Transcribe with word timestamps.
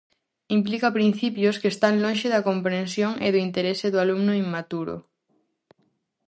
Implica 0.57 0.95
principios 0.99 1.59
que 1.61 1.69
están 1.73 1.95
lonxe 2.03 2.27
da 2.33 2.45
comprensión 2.49 3.11
e 3.25 3.27
do 3.33 3.39
interese 3.47 3.87
do 3.93 4.01
alumno 4.03 4.33
inmaturo. 4.43 4.95